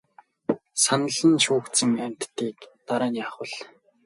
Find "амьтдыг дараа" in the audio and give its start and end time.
2.05-3.09